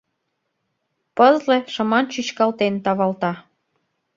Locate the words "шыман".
1.73-2.05